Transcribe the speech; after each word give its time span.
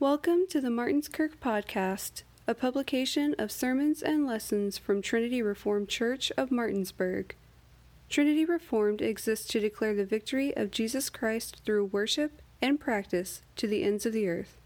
Welcome 0.00 0.46
to 0.48 0.62
the 0.62 0.70
Martinskirk 0.70 1.36
Podcast, 1.42 2.22
a 2.46 2.54
publication 2.54 3.34
of 3.38 3.52
sermons 3.52 4.00
and 4.00 4.26
lessons 4.26 4.78
from 4.78 5.02
Trinity 5.02 5.42
Reformed 5.42 5.90
Church 5.90 6.32
of 6.38 6.50
Martinsburg. 6.50 7.34
Trinity 8.08 8.46
Reformed 8.46 9.02
exists 9.02 9.46
to 9.48 9.60
declare 9.60 9.94
the 9.94 10.06
victory 10.06 10.56
of 10.56 10.70
Jesus 10.70 11.10
Christ 11.10 11.60
through 11.66 11.84
worship 11.84 12.40
and 12.62 12.80
practice 12.80 13.42
to 13.56 13.66
the 13.66 13.84
ends 13.84 14.06
of 14.06 14.14
the 14.14 14.26
earth. 14.26 14.56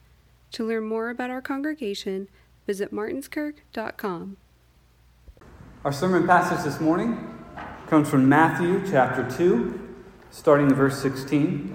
To 0.53 0.65
learn 0.65 0.85
more 0.85 1.11
about 1.11 1.31
our 1.31 1.43
congregation, 1.43 2.29
visit 2.65 2.93
martinskirk.com. 2.93 4.37
Our 5.85 5.93
sermon 5.93 6.29
passage 6.29 6.65
this 6.65 6.81
morning 6.81 7.45
comes 7.89 8.09
from 8.09 8.29
Matthew 8.29 8.89
chapter 8.89 9.29
2, 9.37 9.97
starting 10.31 10.69
in 10.69 10.75
verse 10.77 11.03
16. 11.03 11.75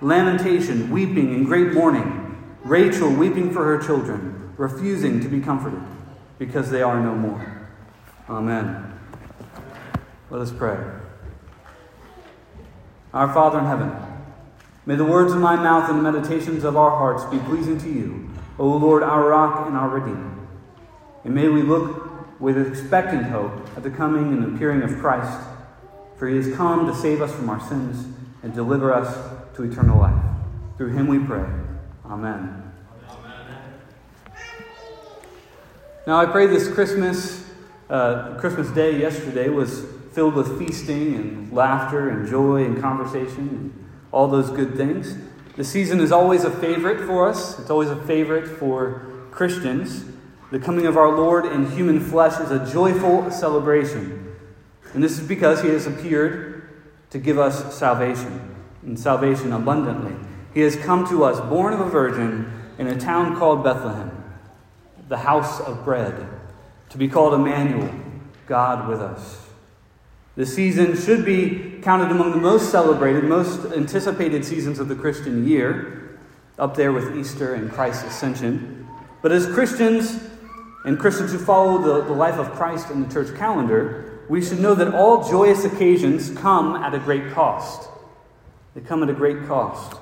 lamentation, 0.00 0.90
weeping, 0.90 1.34
and 1.34 1.46
great 1.46 1.72
mourning, 1.72 2.24
Rachel 2.62 3.10
weeping 3.12 3.52
for 3.52 3.64
her 3.64 3.78
children, 3.78 4.52
refusing 4.56 5.20
to 5.20 5.28
be 5.28 5.40
comforted, 5.40 5.80
because 6.38 6.70
they 6.70 6.82
are 6.82 7.00
no 7.00 7.14
more. 7.14 7.68
Amen. 8.28 8.98
Let 10.30 10.40
us 10.42 10.52
pray. 10.52 10.78
Our 13.14 13.32
Father 13.32 13.58
in 13.58 13.64
heaven, 13.64 13.92
may 14.84 14.94
the 14.94 15.04
words 15.04 15.32
of 15.32 15.40
my 15.40 15.56
mouth 15.56 15.88
and 15.88 15.98
the 15.98 16.12
meditations 16.12 16.62
of 16.64 16.76
our 16.76 16.90
hearts 16.90 17.24
be 17.24 17.38
pleasing 17.38 17.78
to 17.78 17.88
you, 17.88 18.30
O 18.58 18.66
Lord, 18.66 19.02
our 19.02 19.28
rock 19.28 19.66
and 19.66 19.76
our 19.76 19.88
redeemer. 19.88 20.34
And 21.24 21.34
may 21.34 21.48
we 21.48 21.62
look 21.62 22.40
with 22.40 22.58
expectant 22.58 23.26
hope 23.26 23.52
at 23.76 23.82
the 23.82 23.90
coming 23.90 24.32
and 24.32 24.54
appearing 24.54 24.82
of 24.82 24.98
Christ, 24.98 25.40
for 26.16 26.28
he 26.28 26.36
has 26.36 26.54
come 26.54 26.86
to 26.86 26.94
save 26.94 27.22
us 27.22 27.32
from 27.32 27.48
our 27.48 27.60
sins 27.60 28.06
and 28.42 28.54
deliver 28.54 28.92
us 28.92 29.37
to 29.58 29.64
eternal 29.64 29.98
life. 29.98 30.14
Through 30.76 30.92
him 30.92 31.08
we 31.08 31.18
pray. 31.18 31.44
Amen. 32.06 32.62
Now, 36.06 36.20
I 36.20 36.26
pray 36.26 36.46
this 36.46 36.72
Christmas, 36.72 37.44
uh, 37.90 38.36
Christmas 38.38 38.70
Day 38.70 38.98
yesterday 39.00 39.48
was 39.48 39.84
filled 40.12 40.34
with 40.34 40.60
feasting 40.60 41.16
and 41.16 41.52
laughter 41.52 42.08
and 42.08 42.28
joy 42.28 42.64
and 42.64 42.80
conversation 42.80 43.48
and 43.48 43.88
all 44.12 44.28
those 44.28 44.48
good 44.48 44.76
things. 44.76 45.16
The 45.56 45.64
season 45.64 45.98
is 45.98 46.12
always 46.12 46.44
a 46.44 46.52
favorite 46.52 47.04
for 47.04 47.28
us, 47.28 47.58
it's 47.58 47.68
always 47.68 47.90
a 47.90 48.00
favorite 48.06 48.46
for 48.46 49.26
Christians. 49.32 50.04
The 50.52 50.60
coming 50.60 50.86
of 50.86 50.96
our 50.96 51.08
Lord 51.08 51.44
in 51.44 51.72
human 51.72 51.98
flesh 51.98 52.40
is 52.40 52.52
a 52.52 52.64
joyful 52.72 53.28
celebration. 53.32 54.36
And 54.94 55.02
this 55.02 55.18
is 55.18 55.26
because 55.26 55.62
he 55.62 55.68
has 55.70 55.88
appeared 55.88 56.78
to 57.10 57.18
give 57.18 57.38
us 57.40 57.76
salvation 57.76 58.54
and 58.88 58.98
salvation 58.98 59.52
abundantly. 59.52 60.14
He 60.54 60.60
has 60.60 60.74
come 60.76 61.06
to 61.08 61.22
us, 61.24 61.38
born 61.48 61.74
of 61.74 61.80
a 61.80 61.88
virgin, 61.90 62.50
in 62.78 62.86
a 62.86 62.98
town 62.98 63.36
called 63.36 63.62
Bethlehem, 63.62 64.10
the 65.08 65.18
house 65.18 65.60
of 65.60 65.84
bread, 65.84 66.26
to 66.88 66.98
be 66.98 67.06
called 67.06 67.34
Emmanuel, 67.34 67.94
God 68.46 68.88
with 68.88 69.00
us. 69.00 69.46
The 70.36 70.46
season 70.46 70.96
should 70.96 71.24
be 71.24 71.80
counted 71.82 72.10
among 72.10 72.30
the 72.30 72.38
most 72.38 72.70
celebrated, 72.70 73.24
most 73.24 73.72
anticipated 73.72 74.44
seasons 74.44 74.78
of 74.78 74.88
the 74.88 74.94
Christian 74.94 75.46
year, 75.46 76.18
up 76.58 76.74
there 76.74 76.92
with 76.92 77.14
Easter 77.14 77.54
and 77.54 77.70
Christ's 77.70 78.04
ascension. 78.04 78.88
But 79.20 79.32
as 79.32 79.46
Christians, 79.46 80.18
and 80.84 80.98
Christians 80.98 81.32
who 81.32 81.38
follow 81.38 81.78
the, 81.78 82.06
the 82.06 82.14
life 82.14 82.38
of 82.38 82.52
Christ 82.52 82.90
in 82.90 83.06
the 83.06 83.12
church 83.12 83.36
calendar, 83.36 84.20
we 84.30 84.42
should 84.42 84.60
know 84.60 84.74
that 84.74 84.94
all 84.94 85.28
joyous 85.28 85.64
occasions 85.64 86.30
come 86.30 86.74
at 86.76 86.94
a 86.94 86.98
great 86.98 87.32
cost. 87.32 87.90
They 88.78 88.84
come 88.84 89.02
at 89.02 89.10
a 89.10 89.12
great 89.12 89.48
cost. 89.48 89.98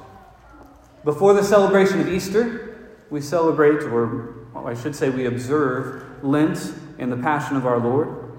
Before 1.02 1.32
the 1.32 1.42
celebration 1.42 1.98
of 1.98 2.08
Easter, 2.08 2.90
we 3.08 3.22
celebrate, 3.22 3.82
or 3.84 4.34
I 4.54 4.74
should 4.74 4.94
say, 4.94 5.08
we 5.08 5.24
observe 5.24 6.22
Lent 6.22 6.74
and 6.98 7.10
the 7.10 7.16
Passion 7.16 7.56
of 7.56 7.64
our 7.64 7.78
Lord. 7.78 8.34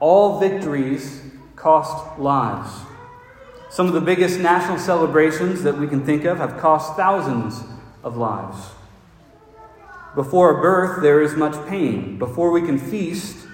All 0.00 0.38
victories 0.38 1.22
cost 1.56 2.18
lives. 2.18 2.70
Some 3.70 3.86
of 3.86 3.94
the 3.94 4.02
biggest 4.02 4.38
national 4.38 4.78
celebrations 4.78 5.62
that 5.62 5.78
we 5.78 5.88
can 5.88 6.04
think 6.04 6.26
of 6.26 6.36
have 6.36 6.58
cost 6.58 6.94
thousands 6.94 7.64
of 8.04 8.18
lives. 8.18 8.58
Before 10.14 10.58
a 10.58 10.60
birth, 10.60 11.00
there 11.00 11.22
is 11.22 11.36
much 11.36 11.54
pain. 11.66 12.18
Before 12.18 12.50
we 12.50 12.60
can 12.60 12.78
feast, 12.78 13.46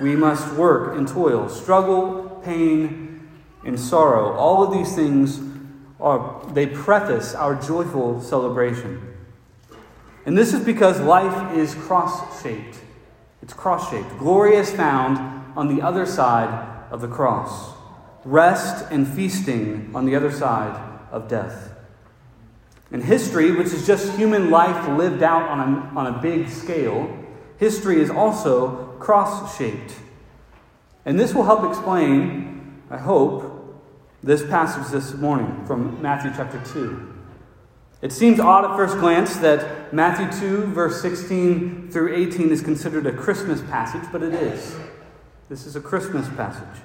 we 0.00 0.16
must 0.16 0.54
work 0.54 0.96
and 0.96 1.06
toil, 1.06 1.50
struggle, 1.50 2.40
pain, 2.42 3.11
and 3.64 3.78
sorrow. 3.78 4.32
All 4.34 4.62
of 4.62 4.72
these 4.72 4.94
things 4.94 5.40
are 6.00 6.44
they 6.52 6.66
preface 6.66 7.34
our 7.34 7.54
joyful 7.54 8.20
celebration. 8.20 9.00
And 10.26 10.36
this 10.36 10.52
is 10.52 10.64
because 10.64 11.00
life 11.00 11.56
is 11.56 11.74
cross-shaped. 11.74 12.78
It's 13.42 13.52
cross-shaped. 13.52 14.18
Glory 14.18 14.56
is 14.56 14.70
found 14.70 15.18
on 15.56 15.74
the 15.74 15.82
other 15.82 16.06
side 16.06 16.68
of 16.90 17.00
the 17.00 17.08
cross. 17.08 17.72
Rest 18.24 18.86
and 18.90 19.06
feasting 19.06 19.90
on 19.94 20.06
the 20.06 20.14
other 20.14 20.30
side 20.30 20.80
of 21.10 21.28
death. 21.28 21.72
And 22.92 23.02
history, 23.02 23.50
which 23.52 23.68
is 23.68 23.86
just 23.86 24.16
human 24.16 24.50
life 24.50 24.86
lived 24.96 25.22
out 25.22 25.48
on 25.48 25.60
a, 25.60 25.98
on 25.98 26.14
a 26.14 26.18
big 26.20 26.48
scale, 26.48 27.18
history 27.58 28.00
is 28.00 28.10
also 28.10 28.94
cross 29.00 29.56
shaped. 29.56 29.94
And 31.04 31.18
this 31.18 31.34
will 31.34 31.44
help 31.44 31.68
explain, 31.68 32.82
I 32.90 32.98
hope, 32.98 33.51
this 34.22 34.42
passage 34.46 34.92
this 34.92 35.14
morning 35.14 35.66
from 35.66 36.00
Matthew 36.00 36.30
chapter 36.36 36.62
2. 36.72 37.12
It 38.02 38.12
seems 38.12 38.38
odd 38.38 38.64
at 38.64 38.76
first 38.76 38.98
glance 38.98 39.36
that 39.38 39.92
Matthew 39.92 40.30
2, 40.40 40.66
verse 40.66 41.02
16 41.02 41.90
through 41.90 42.14
18 42.14 42.50
is 42.50 42.62
considered 42.62 43.06
a 43.06 43.12
Christmas 43.12 43.60
passage, 43.62 44.08
but 44.12 44.22
it 44.22 44.32
is. 44.32 44.76
This 45.48 45.66
is 45.66 45.74
a 45.74 45.80
Christmas 45.80 46.28
passage. 46.30 46.82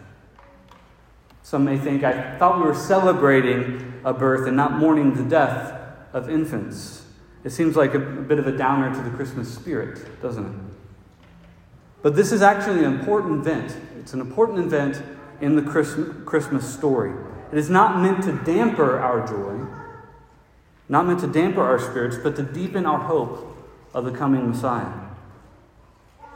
Some 1.44 1.64
may 1.64 1.78
think, 1.78 2.04
I 2.04 2.38
thought 2.40 2.58
we 2.58 2.66
were 2.66 2.76
celebrating 2.76 4.02
a 4.04 4.14
birth 4.14 4.48
and 4.48 4.58
not 4.58 4.74
mourning 4.74 5.14
the 5.14 5.24
death 5.24 5.80
of 6.14 6.30
infants. 6.30 7.06
It 7.44 7.52
seems 7.52 7.76
like 7.76 7.94
a, 7.94 8.00
bit 8.00 8.40
of 8.40 8.48
a 8.48 8.58
downer 8.58 8.94
to 8.94 9.10
the 9.10 9.16
Christmas 9.16 9.54
spirit, 9.54 10.22
doesn't 10.24 10.46
it? 10.46 10.60
But 12.02 12.16
this 12.16 12.32
is 12.32 12.42
actually 12.42 12.84
an 12.84 12.94
important 12.94 13.46
event. 13.46 13.78
It's 14.00 14.14
an 14.14 14.22
important 14.22 14.60
event 14.60 15.02
in 15.40 15.56
the 15.56 15.62
Christmas 15.62 16.74
story. 16.74 17.14
It 17.52 17.58
is 17.58 17.70
not 17.70 18.02
meant 18.02 18.24
to 18.24 18.34
damper 18.34 19.00
our 19.00 19.26
joy, 19.26 19.66
not 20.90 21.06
meant 21.06 21.20
to 21.22 21.28
damper 21.28 21.62
our 21.62 21.80
spirits, 21.80 22.18
but 22.22 22.36
to 22.36 22.44
deepen 22.44 22.86
our 22.86 23.00
hope 23.00 23.56
of 23.94 24.06
the 24.06 24.12
coming 24.12 24.50
Messiah. 24.50 24.92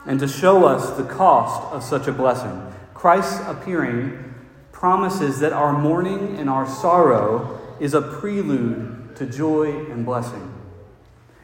And 0.05 0.19
to 0.19 0.27
show 0.27 0.65
us 0.65 0.97
the 0.97 1.03
cost 1.03 1.61
of 1.73 1.83
such 1.83 2.07
a 2.07 2.11
blessing. 2.11 2.73
Christ's 2.93 3.41
appearing 3.47 4.33
promises 4.71 5.39
that 5.41 5.53
our 5.53 5.77
mourning 5.77 6.37
and 6.37 6.49
our 6.49 6.67
sorrow 6.67 7.59
is 7.79 7.93
a 7.93 8.01
prelude 8.01 9.15
to 9.15 9.25
joy 9.25 9.85
and 9.91 10.05
blessing. 10.05 10.51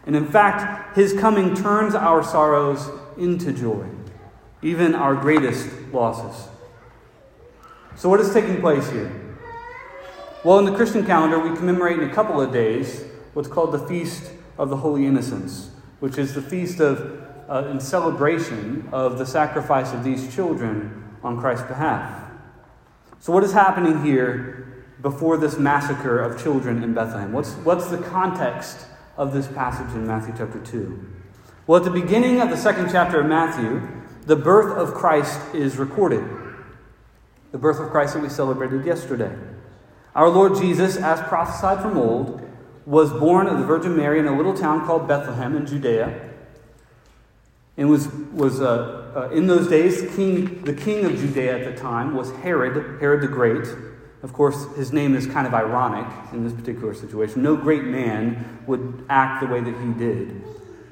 And 0.06 0.16
in 0.16 0.28
fact, 0.28 0.96
his 0.96 1.14
coming 1.14 1.54
turns 1.54 1.94
our 1.94 2.24
sorrows 2.24 2.90
into 3.18 3.52
joy, 3.52 3.86
even 4.62 4.96
our 4.96 5.16
greatest 5.16 5.70
losses. 5.92 6.48
So, 7.96 8.08
what 8.10 8.20
is 8.20 8.34
taking 8.34 8.62
place 8.62 8.90
here? 8.90 9.12
Well, 10.44 10.60
in 10.60 10.66
the 10.66 10.76
Christian 10.76 11.04
calendar, 11.04 11.40
we 11.40 11.56
commemorate 11.58 11.98
in 11.98 12.08
a 12.08 12.14
couple 12.14 12.40
of 12.40 12.54
days 12.54 13.04
what's 13.34 13.48
called 13.48 13.72
the 13.72 13.80
Feast 13.80 14.32
of 14.58 14.70
the 14.70 14.78
Holy 14.78 15.08
Innocents, 15.08 15.72
which 16.00 16.20
is 16.20 16.36
the 16.36 16.42
feast 16.42 16.80
of 16.80 17.24
uh, 17.50 17.68
in 17.72 17.80
celebration 17.80 18.88
of 18.92 19.18
the 19.18 19.26
sacrifice 19.26 19.94
of 19.94 20.04
these 20.04 20.34
children 20.34 21.18
on 21.24 21.40
Christ's 21.40 21.68
behalf. 21.68 22.30
So, 23.20 23.34
what 23.34 23.44
is 23.44 23.52
happening 23.52 24.04
here 24.04 24.86
before 25.02 25.38
this 25.38 25.58
massacre 25.58 26.20
of 26.20 26.42
children 26.42 26.84
in 26.84 26.94
Bethlehem? 26.94 27.34
What's, 27.34 27.54
what's 27.54 27.88
the 27.88 27.98
context 27.98 28.86
of 29.16 29.34
this 29.34 29.48
passage 29.48 29.96
in 29.96 30.06
Matthew 30.06 30.36
chapter 30.38 30.60
2? 30.60 31.14
Well, 31.66 31.78
at 31.78 31.84
the 31.84 32.00
beginning 32.00 32.42
of 32.42 32.50
the 32.50 32.58
second 32.58 32.90
chapter 32.92 33.22
of 33.22 33.26
Matthew, 33.26 33.88
the 34.26 34.36
birth 34.36 34.78
of 34.78 34.94
Christ 34.94 35.40
is 35.56 35.78
recorded 35.78 36.24
the 37.52 37.58
birth 37.58 37.80
of 37.80 37.90
Christ 37.90 38.14
that 38.14 38.22
we 38.22 38.30
celebrated 38.30 38.86
yesterday. 38.86 39.34
Our 40.18 40.30
Lord 40.30 40.56
Jesus, 40.56 40.98
as 40.98 41.22
prophesied 41.22 41.80
from 41.80 41.96
old, 41.96 42.42
was 42.88 43.14
born 43.14 43.46
of 43.46 43.60
the 43.60 43.64
Virgin 43.64 43.96
Mary 43.96 44.18
in 44.18 44.26
a 44.26 44.36
little 44.36 44.56
town 44.56 44.84
called 44.84 45.08
Bethlehem 45.08 45.56
in 45.56 45.68
Judea. 45.68 46.32
And 47.78 47.88
was, 47.88 48.08
was 48.34 48.60
uh, 48.60 49.12
uh, 49.16 49.30
in 49.30 49.46
those 49.46 49.68
days, 49.68 50.12
king, 50.16 50.64
the 50.64 50.74
king 50.74 51.06
of 51.06 51.16
Judea 51.16 51.60
at 51.60 51.72
the 51.72 51.80
time 51.80 52.16
was 52.16 52.32
Herod, 52.38 53.00
Herod 53.00 53.22
the 53.22 53.28
Great. 53.28 53.68
Of 54.24 54.34
course, 54.34 54.76
his 54.76 54.92
name 54.92 55.16
is 55.16 55.28
kind 55.28 55.46
of 55.46 55.54
ironic 55.54 56.12
in 56.34 56.44
this 56.44 56.54
particular 56.54 56.96
situation. 56.96 57.44
No 57.44 57.56
great 57.56 57.84
man 57.84 58.64
would 58.66 59.06
act 59.10 59.42
the 59.42 59.48
way 59.54 59.62
that 59.62 59.76
he 59.86 59.94
did. 59.94 60.42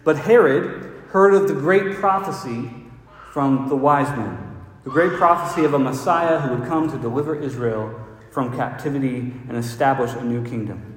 But 0.04 0.18
Herod 0.18 1.01
heard 1.10 1.33
of 1.33 1.48
the 1.48 1.56
great 1.56 1.95
prophecy 1.95 2.69
from 3.33 3.69
the 3.69 3.75
wise 3.75 4.16
men, 4.16 4.56
the 4.83 4.92
great 4.92 5.13
prophecy 5.13 5.66
of 5.66 5.74
a 5.74 5.80
Messiah 5.80 6.39
who 6.42 6.57
would 6.57 6.68
come 6.68 6.92
to 6.92 6.98
deliver 7.00 7.36
Israel 7.36 8.06
from 8.36 8.54
captivity 8.54 9.32
and 9.48 9.56
establish 9.56 10.12
a 10.12 10.22
new 10.22 10.44
kingdom. 10.44 10.94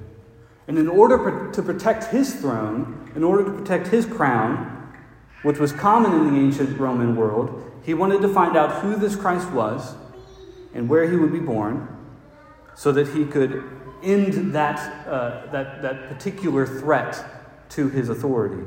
And 0.67 0.77
in 0.77 0.89
order 0.89 1.49
to 1.53 1.63
protect 1.63 2.11
his 2.11 2.35
throne, 2.35 3.09
in 3.15 3.23
order 3.23 3.45
to 3.45 3.51
protect 3.51 3.87
his 3.87 4.05
crown, 4.05 4.91
which 5.43 5.57
was 5.57 5.71
common 5.71 6.11
in 6.11 6.33
the 6.33 6.39
ancient 6.41 6.77
Roman 6.77 7.15
world, 7.15 7.71
he 7.81 7.93
wanted 7.93 8.21
to 8.23 8.27
find 8.27 8.57
out 8.57 8.81
who 8.81 8.97
this 8.97 9.15
Christ 9.15 9.49
was 9.51 9.95
and 10.73 10.89
where 10.89 11.09
he 11.09 11.15
would 11.15 11.31
be 11.31 11.39
born 11.39 11.87
so 12.75 12.91
that 12.91 13.07
he 13.07 13.23
could 13.23 13.63
end 14.03 14.53
that, 14.53 15.07
uh, 15.07 15.49
that, 15.53 15.81
that 15.81 16.09
particular 16.09 16.67
threat 16.67 17.25
to 17.69 17.87
his 17.87 18.09
authority. 18.09 18.65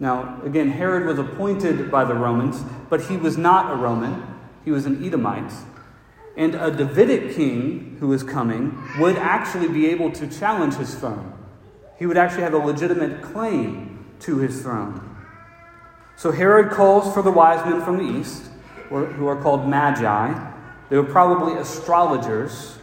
Now, 0.00 0.42
again, 0.42 0.72
Herod 0.72 1.06
was 1.06 1.20
appointed 1.20 1.92
by 1.92 2.04
the 2.04 2.14
Romans, 2.14 2.64
but 2.90 3.02
he 3.02 3.16
was 3.16 3.38
not 3.38 3.72
a 3.72 3.76
Roman, 3.76 4.26
he 4.64 4.72
was 4.72 4.84
an 4.84 5.04
Edomite. 5.04 5.52
And 6.36 6.54
a 6.54 6.70
Davidic 6.70 7.34
king 7.34 7.96
who 7.98 8.12
is 8.12 8.22
coming 8.22 8.78
would 8.98 9.16
actually 9.16 9.68
be 9.68 9.86
able 9.88 10.12
to 10.12 10.26
challenge 10.26 10.74
his 10.74 10.94
throne. 10.94 11.32
He 11.98 12.04
would 12.04 12.18
actually 12.18 12.42
have 12.42 12.54
a 12.54 12.58
legitimate 12.58 13.22
claim 13.22 14.04
to 14.20 14.38
his 14.38 14.60
throne. 14.60 15.16
So 16.16 16.32
Herod 16.32 16.70
calls 16.70 17.12
for 17.12 17.22
the 17.22 17.30
wise 17.30 17.64
men 17.64 17.82
from 17.82 17.98
the 17.98 18.18
east, 18.18 18.44
who 18.88 19.26
are 19.26 19.40
called 19.40 19.68
magi. 19.68 20.52
They 20.88 20.96
were 20.96 21.04
probably 21.04 21.58
astrologers, 21.58 22.78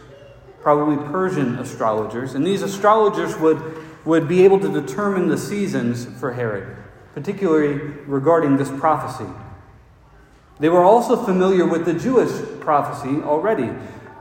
probably 0.60 0.96
Persian 1.10 1.56
astrologers. 1.58 2.34
And 2.34 2.46
these 2.46 2.62
astrologers 2.62 3.36
would, 3.38 3.60
would 4.04 4.28
be 4.28 4.44
able 4.44 4.60
to 4.60 4.68
determine 4.72 5.28
the 5.28 5.38
seasons 5.38 6.06
for 6.18 6.32
Herod, 6.32 6.76
particularly 7.14 7.74
regarding 8.06 8.56
this 8.56 8.70
prophecy. 8.70 9.30
They 10.58 10.68
were 10.68 10.84
also 10.84 11.16
familiar 11.16 11.66
with 11.66 11.84
the 11.84 11.94
Jewish 11.94 12.30
prophecy 12.60 13.22
already, 13.22 13.70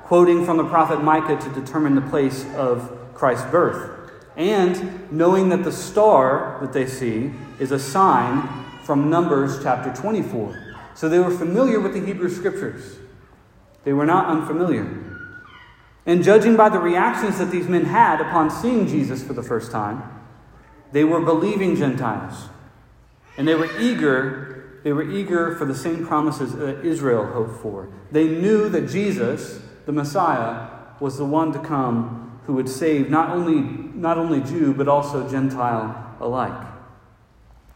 quoting 0.03 0.45
from 0.45 0.57
the 0.57 0.65
prophet 0.65 1.03
Micah 1.03 1.38
to 1.38 1.50
determine 1.59 1.95
the 1.95 2.01
place 2.01 2.45
of 2.56 2.97
Christ's 3.13 3.50
birth, 3.51 4.12
and 4.35 5.12
knowing 5.12 5.50
that 5.50 5.63
the 5.63 5.71
star 5.71 6.57
that 6.62 6.74
they 6.74 6.88
see 6.88 7.31
is 7.59 7.71
a 7.71 7.80
sign 7.80 8.47
from 8.83 9.09
Numbers 9.09 9.62
chapter 9.63 9.94
24. 9.94 10.59
So 10.95 11.07
they 11.07 11.19
were 11.19 11.31
familiar 11.31 11.80
with 11.80 11.94
the 11.94 12.06
Hebrew 12.06 12.30
scriptures. 12.30 12.97
They 13.83 13.94
were 13.94 14.06
not 14.06 14.27
unfamiliar. 14.27 14.88
And 16.06 16.24
judging 16.24 16.56
by 16.56 16.69
the 16.69 16.80
reactions 16.80 17.38
that 17.38 17.50
these 17.51 17.68
men 17.68 17.85
had 17.85 18.19
upon 18.19 18.51
seeing 18.51 18.88
Jesus 18.88 19.24
for 19.24 19.33
the 19.33 19.44
first 19.44 19.71
time, 19.71 20.03
they 20.91 21.03
were 21.03 21.21
believing 21.21 21.75
Gentiles. 21.75 22.50
And 23.38 23.47
they 23.47 23.56
were 23.56 23.69
eager, 23.80 24.53
they 24.83 24.91
were 24.91 25.09
eager 25.09 25.56
for 25.56 25.65
the 25.65 25.75
same 25.75 26.06
promises 26.06 26.53
that 26.56 26.85
Israel 26.85 27.25
hoped 27.25 27.62
for. 27.62 27.89
They 28.12 28.27
knew 28.27 28.69
that 28.69 28.89
Jesus, 28.89 29.62
the 29.85 29.94
Messiah, 29.94 30.68
was 31.00 31.18
the 31.18 31.25
one 31.25 31.51
to 31.53 31.59
come 31.59 32.41
who 32.45 32.53
would 32.53 32.68
save 32.68 33.09
not 33.09 33.30
only, 33.30 33.62
not 33.95 34.18
only 34.18 34.41
Jew, 34.41 34.74
but 34.74 34.88
also 34.89 35.30
Gentile 35.30 36.15
alike. 36.19 36.68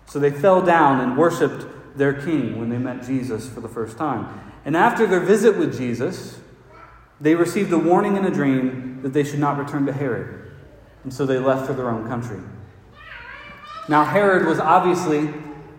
So 0.06 0.19
they 0.19 0.31
fell 0.31 0.62
down 0.62 1.00
and 1.01 1.18
worshiped 1.18 1.65
their 1.98 2.13
king 2.13 2.59
when 2.59 2.69
they 2.69 2.77
met 2.77 3.04
Jesus 3.04 3.50
for 3.50 3.62
the 3.62 3.69
first 3.69 3.98
time. 3.98 4.42
And 4.65 4.75
after 4.75 5.07
their 5.07 5.21
visit 5.21 5.57
with 5.57 5.77
Jesus, 5.77 6.39
they 7.19 7.36
received 7.36 7.71
a 7.71 7.77
warning 7.77 8.18
in 8.18 8.25
a 8.25 8.31
dream 8.31 9.01
that 9.01 9.13
they 9.13 9.24
should 9.24 9.39
not 9.39 9.57
return 9.57 9.86
to 9.86 9.94
Herod. 9.94 10.51
And 11.04 11.13
so 11.13 11.25
they 11.25 11.39
left 11.39 11.65
for 11.65 11.74
their 11.74 11.89
own 11.89 12.07
country. 12.07 12.39
Now, 13.89 14.04
Herod 14.04 14.45
was 14.45 14.59
obviously 14.59 15.33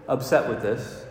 upset 0.09 0.49
with 0.49 0.63
this. 0.63 1.05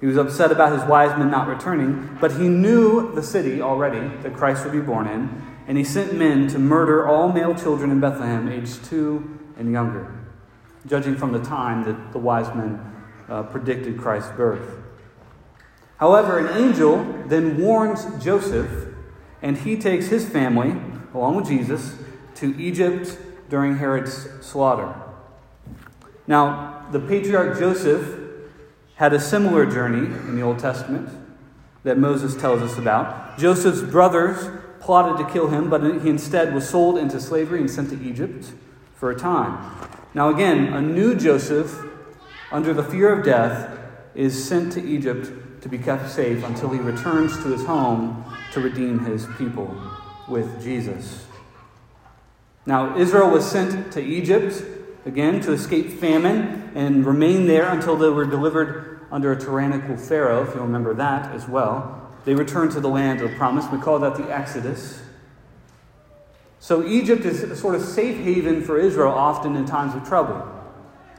He 0.00 0.06
was 0.06 0.16
upset 0.16 0.52
about 0.52 0.72
his 0.72 0.88
wise 0.88 1.16
men 1.18 1.30
not 1.30 1.48
returning, 1.48 2.16
but 2.20 2.32
he 2.32 2.48
knew 2.48 3.14
the 3.14 3.22
city 3.22 3.60
already 3.60 4.08
that 4.22 4.34
Christ 4.34 4.64
would 4.64 4.72
be 4.72 4.80
born 4.80 5.06
in, 5.06 5.44
and 5.66 5.76
he 5.76 5.84
sent 5.84 6.14
men 6.14 6.46
to 6.48 6.58
murder 6.58 7.06
all 7.06 7.32
male 7.32 7.54
children 7.54 7.90
in 7.90 8.00
Bethlehem, 8.00 8.48
aged 8.48 8.84
two 8.84 9.38
and 9.56 9.72
younger 9.72 10.18
judging 10.88 11.16
from 11.16 11.32
the 11.32 11.40
time 11.40 11.84
that 11.84 12.12
the 12.12 12.18
wise 12.18 12.54
men 12.54 12.80
uh, 13.28 13.42
predicted 13.44 13.98
Christ's 13.98 14.30
birth. 14.32 14.78
However, 15.98 16.38
an 16.38 16.56
angel 16.56 17.24
then 17.26 17.58
warns 17.58 18.06
Joseph, 18.22 18.94
and 19.42 19.58
he 19.58 19.76
takes 19.76 20.06
his 20.06 20.28
family, 20.28 20.80
along 21.12 21.36
with 21.36 21.46
Jesus, 21.46 21.96
to 22.36 22.58
Egypt 22.58 23.18
during 23.50 23.78
Herod's 23.78 24.28
slaughter. 24.40 24.94
Now, 26.26 26.86
the 26.92 27.00
patriarch 27.00 27.58
Joseph 27.58 28.27
had 28.98 29.12
a 29.12 29.20
similar 29.20 29.64
journey 29.64 30.06
in 30.06 30.34
the 30.34 30.42
Old 30.42 30.58
Testament 30.58 31.08
that 31.84 31.96
Moses 31.96 32.34
tells 32.34 32.60
us 32.60 32.76
about. 32.78 33.38
Joseph's 33.38 33.80
brothers 33.80 34.50
plotted 34.80 35.24
to 35.24 35.32
kill 35.32 35.46
him, 35.46 35.70
but 35.70 35.84
he 36.02 36.10
instead 36.10 36.52
was 36.52 36.68
sold 36.68 36.98
into 36.98 37.20
slavery 37.20 37.60
and 37.60 37.70
sent 37.70 37.90
to 37.90 38.02
Egypt 38.04 38.52
for 38.96 39.12
a 39.12 39.16
time. 39.16 39.88
Now, 40.14 40.30
again, 40.30 40.72
a 40.72 40.82
new 40.82 41.14
Joseph, 41.14 41.80
under 42.50 42.74
the 42.74 42.82
fear 42.82 43.12
of 43.12 43.24
death, 43.24 43.78
is 44.16 44.48
sent 44.48 44.72
to 44.72 44.84
Egypt 44.84 45.62
to 45.62 45.68
be 45.68 45.78
kept 45.78 46.10
safe 46.10 46.42
until 46.42 46.70
he 46.70 46.80
returns 46.80 47.36
to 47.44 47.52
his 47.52 47.64
home 47.64 48.24
to 48.52 48.60
redeem 48.60 49.04
his 49.04 49.26
people 49.38 49.80
with 50.28 50.60
Jesus. 50.60 51.24
Now, 52.66 52.98
Israel 52.98 53.30
was 53.30 53.48
sent 53.48 53.92
to 53.92 54.00
Egypt, 54.02 54.60
again, 55.08 55.40
to 55.40 55.52
escape 55.52 55.90
famine 55.90 56.70
and 56.74 57.04
remain 57.04 57.46
there 57.46 57.68
until 57.70 57.96
they 57.96 58.10
were 58.10 58.26
delivered 58.26 59.00
under 59.10 59.32
a 59.32 59.36
tyrannical 59.40 59.96
Pharaoh, 59.96 60.46
if 60.46 60.54
you 60.54 60.60
remember 60.60 60.94
that 60.94 61.34
as 61.34 61.48
well. 61.48 62.12
They 62.24 62.34
returned 62.34 62.72
to 62.72 62.80
the 62.80 62.88
land 62.88 63.22
of 63.22 63.32
promise. 63.36 63.64
We 63.72 63.78
call 63.78 63.98
that 64.00 64.16
the 64.16 64.30
Exodus. 64.30 65.02
So 66.60 66.86
Egypt 66.86 67.24
is 67.24 67.42
a 67.42 67.56
sort 67.56 67.74
of 67.74 67.82
safe 67.82 68.18
haven 68.18 68.62
for 68.62 68.78
Israel 68.78 69.12
often 69.12 69.56
in 69.56 69.64
times 69.64 69.94
of 69.94 70.06
trouble. 70.06 70.46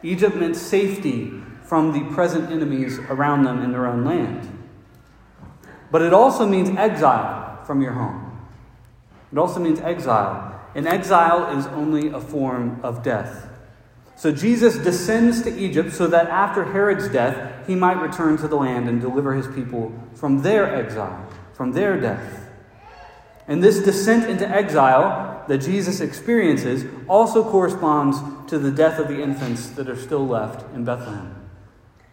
Egypt 0.04 0.36
meant 0.36 0.56
safety 0.56 1.34
from 1.64 1.92
the 1.92 2.14
present 2.14 2.52
enemies 2.52 3.00
around 3.00 3.44
them 3.44 3.64
in 3.64 3.72
their 3.72 3.88
own 3.88 4.06
land. 4.06 4.48
But 5.92 6.04
it 6.04 6.14
also 6.14 6.46
means 6.46 6.70
exile 6.78 7.64
from 7.66 7.82
your 7.82 7.94
home. 7.94 8.48
It 9.32 9.38
also 9.40 9.60
means 9.60 9.80
exile. 9.80 10.62
And 10.76 10.88
exile 10.88 11.58
is 11.58 11.66
only 11.68 12.10
a 12.10 12.20
form 12.20 12.80
of 12.84 13.02
death. 13.02 13.49
So 14.20 14.34
Jesus 14.34 14.78
descends 14.78 15.44
to 15.44 15.58
Egypt 15.58 15.94
so 15.94 16.06
that 16.08 16.28
after 16.28 16.66
Herod's 16.66 17.08
death, 17.08 17.66
he 17.66 17.74
might 17.74 18.02
return 18.02 18.36
to 18.40 18.50
the 18.50 18.58
land 18.58 18.90
and 18.90 19.00
deliver 19.00 19.34
his 19.34 19.48
people 19.48 19.94
from 20.14 20.42
their 20.42 20.76
exile, 20.76 21.26
from 21.54 21.72
their 21.72 21.98
death. 21.98 22.50
And 23.48 23.64
this 23.64 23.80
descent 23.80 24.30
into 24.30 24.46
exile 24.46 25.46
that 25.48 25.60
Jesus 25.60 26.02
experiences 26.02 26.84
also 27.08 27.50
corresponds 27.50 28.18
to 28.50 28.60
the 28.60 28.72
death 28.72 29.00
of 29.00 29.08
the 29.08 29.22
infants 29.22 29.70
that 29.70 29.88
are 29.88 29.96
still 29.96 30.28
left 30.28 30.70
in 30.76 30.84
Bethlehem. 30.84 31.34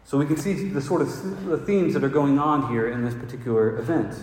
So 0.05 0.17
we 0.17 0.27
can 0.27 0.37
see 0.37 0.69
the 0.69 0.81
sort 0.81 1.03
of 1.03 1.47
the 1.47 1.59
themes 1.59 1.93
that 1.95 2.05
are 2.05 2.09
going 2.09 2.39
on 2.39 2.71
here 2.71 2.89
in 2.89 3.05
this 3.05 3.15
particular 3.15 3.77
event. 3.79 4.15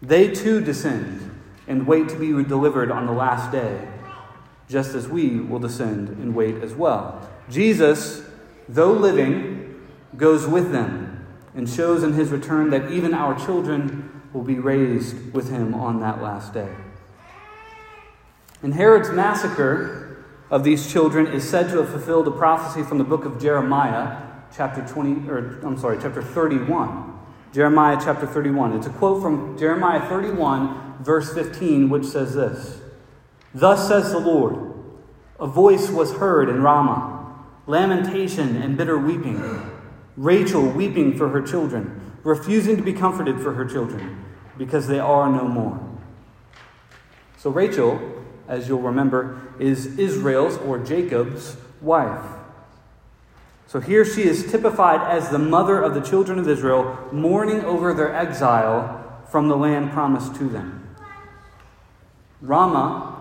They 0.00 0.32
too 0.32 0.62
descend 0.62 1.38
and 1.66 1.86
wait 1.86 2.08
to 2.08 2.16
be 2.16 2.28
delivered 2.48 2.90
on 2.90 3.04
the 3.04 3.12
last 3.12 3.52
day, 3.52 3.86
just 4.68 4.94
as 4.94 5.08
we 5.08 5.40
will 5.40 5.58
descend 5.58 6.08
and 6.08 6.34
wait 6.34 6.56
as 6.56 6.74
well. 6.74 7.28
Jesus, 7.48 8.22
though 8.68 8.92
living, 8.92 9.86
goes 10.16 10.46
with 10.46 10.72
them 10.72 11.26
and 11.54 11.68
shows 11.68 12.02
in 12.02 12.12
his 12.12 12.30
return 12.30 12.70
that 12.70 12.90
even 12.90 13.14
our 13.14 13.38
children 13.38 14.22
will 14.32 14.42
be 14.42 14.58
raised 14.58 15.32
with 15.32 15.50
him 15.50 15.74
on 15.74 16.00
that 16.00 16.22
last 16.22 16.52
day. 16.52 16.74
And 18.62 18.74
Herod's 18.74 19.10
massacre 19.10 20.24
of 20.50 20.64
these 20.64 20.90
children 20.90 21.26
is 21.26 21.48
said 21.48 21.70
to 21.70 21.78
have 21.78 21.90
fulfilled 21.90 22.26
a 22.28 22.30
prophecy 22.30 22.82
from 22.82 22.98
the 22.98 23.04
book 23.04 23.24
of 23.24 23.40
Jeremiah, 23.40 24.22
chapter 24.54 24.86
20, 24.86 25.28
or 25.28 25.60
I'm 25.62 25.78
sorry, 25.78 25.98
chapter 26.00 26.22
31. 26.22 27.14
Jeremiah 27.52 27.98
chapter 28.02 28.26
31. 28.26 28.76
It's 28.76 28.86
a 28.86 28.90
quote 28.90 29.22
from 29.22 29.56
Jeremiah 29.58 30.06
31, 30.08 30.96
verse 31.00 31.32
15, 31.32 31.88
which 31.88 32.04
says 32.04 32.34
this 32.34 32.80
Thus 33.54 33.88
says 33.88 34.12
the 34.12 34.18
Lord, 34.18 34.74
a 35.40 35.46
voice 35.46 35.88
was 35.90 36.12
heard 36.14 36.48
in 36.48 36.62
Ramah, 36.62 37.36
lamentation 37.66 38.56
and 38.56 38.76
bitter 38.76 38.98
weeping, 38.98 39.70
Rachel 40.16 40.68
weeping 40.68 41.16
for 41.16 41.28
her 41.30 41.42
children 41.42 41.94
refusing 42.24 42.76
to 42.76 42.82
be 42.82 42.92
comforted 42.92 43.40
for 43.40 43.54
her 43.54 43.64
children 43.64 44.24
because 44.58 44.86
they 44.86 44.98
are 44.98 45.30
no 45.30 45.46
more. 45.46 45.80
So 47.38 47.48
Rachel 47.48 48.18
as 48.48 48.66
you'll 48.66 48.80
remember, 48.80 49.40
is 49.60 49.98
Israel's 49.98 50.56
or 50.56 50.78
Jacob's 50.78 51.56
wife. 51.82 52.24
So 53.66 53.80
here 53.80 54.04
she 54.04 54.22
is 54.22 54.50
typified 54.50 55.02
as 55.02 55.28
the 55.28 55.38
mother 55.38 55.80
of 55.80 55.92
the 55.92 56.00
children 56.00 56.38
of 56.38 56.48
Israel, 56.48 56.98
mourning 57.12 57.60
over 57.60 57.92
their 57.92 58.14
exile 58.14 59.22
from 59.30 59.48
the 59.48 59.56
land 59.56 59.92
promised 59.92 60.34
to 60.36 60.48
them. 60.48 60.96
Ramah 62.40 63.17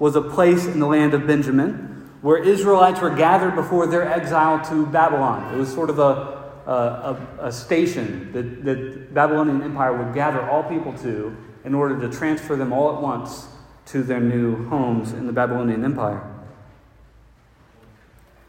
was 0.00 0.16
a 0.16 0.22
place 0.22 0.66
in 0.66 0.80
the 0.80 0.86
land 0.86 1.14
of 1.14 1.28
Benjamin 1.28 2.10
where 2.22 2.42
Israelites 2.42 3.00
were 3.00 3.14
gathered 3.14 3.54
before 3.54 3.86
their 3.86 4.10
exile 4.10 4.62
to 4.68 4.86
Babylon. 4.86 5.54
It 5.54 5.58
was 5.58 5.72
sort 5.72 5.88
of 5.88 5.98
a, 5.98 6.40
a, 6.66 7.28
a 7.40 7.52
station 7.52 8.32
that 8.32 8.64
the 8.64 9.06
Babylonian 9.12 9.62
Empire 9.62 9.96
would 9.96 10.14
gather 10.14 10.42
all 10.50 10.64
people 10.64 10.92
to 10.98 11.36
in 11.64 11.74
order 11.74 12.00
to 12.00 12.14
transfer 12.14 12.56
them 12.56 12.72
all 12.72 12.96
at 12.96 13.02
once 13.02 13.46
to 13.86 14.02
their 14.02 14.20
new 14.20 14.68
homes 14.68 15.12
in 15.12 15.26
the 15.26 15.32
Babylonian 15.32 15.84
Empire. 15.84 16.26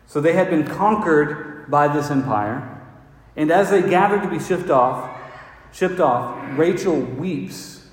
So 0.07 0.19
they 0.19 0.33
had 0.33 0.49
been 0.49 0.65
conquered 0.65 1.69
by 1.69 1.87
this 1.87 2.11
empire, 2.11 2.81
and 3.35 3.49
as 3.51 3.69
they 3.69 3.81
gathered 3.81 4.21
to 4.23 4.29
be 4.29 4.39
shipped 4.39 4.69
off, 4.69 5.09
shipped 5.71 5.99
off, 5.99 6.37
Rachel 6.57 6.99
weeps. 6.99 7.87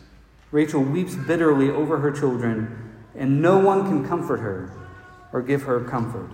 Rachel 0.51 0.83
weeps 0.83 1.15
bitterly 1.15 1.71
over 1.71 1.99
her 1.99 2.11
children, 2.11 2.88
and 3.19 3.43
no 3.43 3.59
one 3.59 3.85
can 3.85 4.07
comfort 4.07 4.39
her 4.39 4.73
or 5.33 5.43
give 5.43 5.65
her 5.65 5.81
comfort. 5.81 6.31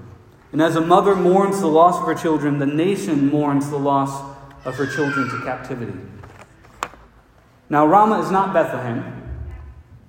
And 0.52 0.62
as 0.62 0.76
a 0.76 0.80
mother 0.80 1.16
mourns 1.16 1.60
the 1.60 1.66
loss 1.66 1.98
of 1.98 2.06
her 2.06 2.14
children, 2.14 2.60
the 2.60 2.66
nation 2.66 3.28
mourns 3.28 3.70
the 3.70 3.78
loss 3.78 4.36
of 4.64 4.76
her 4.76 4.86
children 4.86 5.28
to 5.30 5.44
captivity. 5.44 5.98
Now, 7.68 7.86
Ramah 7.86 8.20
is 8.20 8.30
not 8.30 8.52
Bethlehem. 8.52 9.22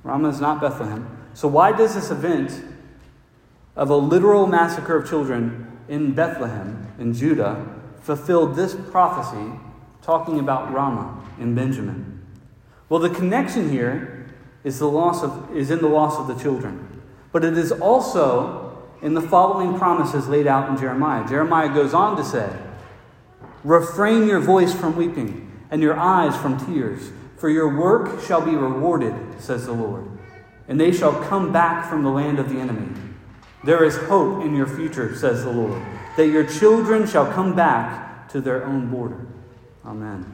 Ramah 0.03 0.29
is 0.29 0.39
not 0.39 0.61
Bethlehem. 0.61 1.17
So, 1.33 1.47
why 1.47 1.71
does 1.71 1.95
this 1.95 2.11
event 2.11 2.63
of 3.75 3.89
a 3.89 3.95
literal 3.95 4.45
massacre 4.45 4.95
of 4.95 5.09
children 5.09 5.79
in 5.87 6.13
Bethlehem, 6.13 6.93
in 6.99 7.13
Judah, 7.13 7.65
fulfill 8.01 8.47
this 8.47 8.75
prophecy 8.91 9.59
talking 10.01 10.39
about 10.39 10.71
Ramah 10.71 11.23
in 11.39 11.55
Benjamin? 11.55 12.23
Well, 12.87 12.99
the 12.99 13.09
connection 13.09 13.71
here 13.71 14.14
is, 14.65 14.79
the 14.79 14.89
loss 14.89 15.23
of, 15.23 15.55
is 15.55 15.71
in 15.71 15.79
the 15.79 15.87
loss 15.87 16.17
of 16.17 16.27
the 16.27 16.43
children. 16.43 17.01
But 17.31 17.45
it 17.45 17.57
is 17.57 17.71
also 17.71 18.83
in 19.01 19.13
the 19.13 19.21
following 19.21 19.77
promises 19.77 20.27
laid 20.27 20.47
out 20.47 20.69
in 20.69 20.77
Jeremiah. 20.77 21.25
Jeremiah 21.27 21.73
goes 21.73 21.93
on 21.93 22.17
to 22.17 22.25
say, 22.25 22.51
Refrain 23.63 24.27
your 24.27 24.39
voice 24.39 24.73
from 24.73 24.97
weeping 24.97 25.51
and 25.69 25.81
your 25.81 25.97
eyes 25.97 26.35
from 26.35 26.63
tears, 26.65 27.11
for 27.37 27.49
your 27.49 27.77
work 27.77 28.21
shall 28.23 28.41
be 28.41 28.55
rewarded, 28.55 29.13
says 29.39 29.65
the 29.65 29.73
Lord, 29.73 30.07
and 30.67 30.79
they 30.79 30.91
shall 30.91 31.13
come 31.23 31.51
back 31.51 31.89
from 31.89 32.03
the 32.03 32.09
land 32.09 32.39
of 32.39 32.49
the 32.49 32.59
enemy. 32.59 32.87
There 33.63 33.83
is 33.83 33.97
hope 33.97 34.43
in 34.43 34.55
your 34.55 34.67
future, 34.67 35.15
says 35.15 35.43
the 35.43 35.51
Lord, 35.51 35.81
that 36.17 36.27
your 36.27 36.45
children 36.45 37.07
shall 37.07 37.31
come 37.31 37.55
back 37.55 38.29
to 38.29 38.41
their 38.41 38.65
own 38.65 38.89
border. 38.89 39.25
Amen. 39.83 40.25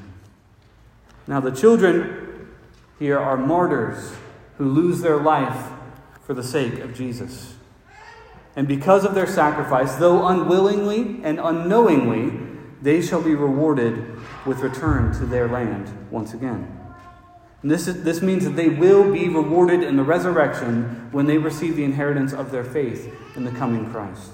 Now, 1.28 1.40
the 1.40 1.52
children 1.52 2.50
here 3.00 3.18
are 3.18 3.38
martyrs 3.38 4.14
who 4.62 4.70
lose 4.70 5.02
their 5.02 5.18
life 5.18 5.72
for 6.24 6.36
the 6.36 6.44
sake 6.44 6.78
of 6.78 6.94
Jesus. 6.94 7.56
And 8.56 8.68
because 8.68 9.04
of 9.04 9.16
their 9.16 9.26
sacrifice, 9.26 9.96
though 9.96 10.28
unwillingly 10.28 11.20
and 11.24 11.40
unknowingly, 11.40 12.38
they 12.80 13.02
shall 13.02 13.24
be 13.24 13.34
rewarded 13.34 14.20
with 14.46 14.60
return 14.60 15.14
to 15.14 15.26
their 15.26 15.48
land 15.48 15.92
once 16.12 16.36
again. 16.36 16.78
And 17.64 17.72
this, 17.72 17.88
is, 17.88 18.04
this 18.04 18.22
means 18.22 18.44
that 18.44 18.52
they 18.52 18.70
will 18.70 19.12
be 19.12 19.30
rewarded 19.30 19.82
in 19.82 19.98
the 19.98 20.04
resurrection 20.04 21.10
when 21.12 21.26
they 21.26 21.40
receive 21.40 21.76
the 21.76 21.84
inheritance 21.84 22.32
of 22.32 22.52
their 22.52 22.64
faith 22.64 23.12
in 23.36 23.46
the 23.46 23.52
coming 23.54 23.90
Christ. 23.90 24.30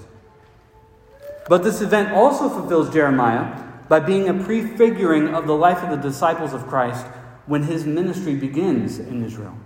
But 1.48 1.64
this 1.64 1.80
event 1.80 2.12
also 2.12 2.50
fulfills 2.50 2.92
Jeremiah 2.92 3.62
by 3.88 4.00
being 4.00 4.28
a 4.28 4.34
prefiguring 4.34 5.34
of 5.34 5.46
the 5.46 5.56
life 5.56 5.82
of 5.82 5.88
the 5.88 5.96
disciples 5.96 6.52
of 6.52 6.66
Christ 6.66 7.06
when 7.46 7.62
his 7.62 7.86
ministry 7.86 8.34
begins 8.36 8.98
in 8.98 9.24
Israel. 9.24 9.56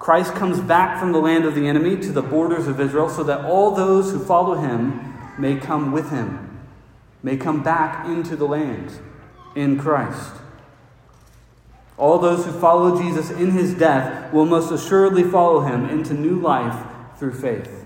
Christ 0.00 0.34
comes 0.34 0.58
back 0.60 0.98
from 0.98 1.12
the 1.12 1.20
land 1.20 1.44
of 1.44 1.54
the 1.54 1.68
enemy 1.68 1.94
to 1.98 2.10
the 2.10 2.22
borders 2.22 2.66
of 2.66 2.80
Israel 2.80 3.10
so 3.10 3.22
that 3.22 3.44
all 3.44 3.72
those 3.72 4.10
who 4.10 4.18
follow 4.18 4.54
him 4.54 5.14
may 5.38 5.56
come 5.56 5.92
with 5.92 6.10
him, 6.10 6.58
may 7.22 7.36
come 7.36 7.62
back 7.62 8.06
into 8.06 8.34
the 8.34 8.46
land 8.46 8.98
in 9.54 9.78
Christ. 9.78 10.32
All 11.98 12.18
those 12.18 12.46
who 12.46 12.52
follow 12.52 12.98
Jesus 12.98 13.30
in 13.30 13.50
his 13.50 13.74
death 13.74 14.32
will 14.32 14.46
most 14.46 14.72
assuredly 14.72 15.22
follow 15.22 15.60
him 15.60 15.84
into 15.90 16.14
new 16.14 16.40
life 16.40 16.86
through 17.18 17.34
faith. 17.34 17.84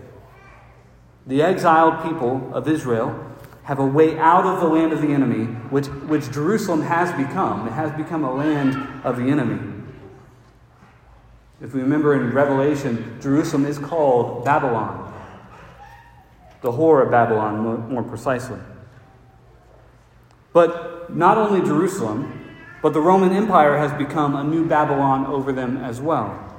The 1.27 1.43
exiled 1.43 2.05
people 2.05 2.49
of 2.55 2.69
Israel 2.69 3.29
have 3.65 3.81
a 3.81 3.87
way 3.87 4.17
out 4.21 4.47
of 4.47 4.61
the 4.61 4.69
land 4.69 4.93
of 4.93 5.03
the 5.03 5.09
enemy, 5.09 5.47
which, 5.71 5.87
which 5.87 6.31
Jerusalem 6.31 6.83
has 6.83 7.11
become. 7.17 7.67
It 7.67 7.73
has 7.73 7.91
become 7.97 8.23
a 8.23 8.33
land 8.33 8.77
of 9.05 9.17
the 9.17 9.25
enemy. 9.25 9.84
If 11.65 11.73
we 11.73 11.81
remember 11.81 12.15
in 12.15 12.31
Revelation, 12.33 13.19
Jerusalem 13.23 13.65
is 13.65 13.79
called 13.79 14.45
Babylon, 14.45 15.11
the 16.61 16.71
whore 16.71 17.03
of 17.03 17.11
Babylon, 17.11 17.91
more 17.91 18.03
precisely. 18.03 18.59
But 20.53 21.17
not 21.17 21.39
only 21.39 21.67
Jerusalem, 21.67 22.55
but 22.83 22.93
the 22.93 23.01
Roman 23.01 23.33
Empire 23.33 23.79
has 23.79 23.95
become 23.95 24.37
a 24.37 24.45
new 24.45 24.67
Babylon 24.67 25.25
over 25.25 25.53
them 25.53 25.79
as 25.79 26.03
well. 26.03 26.55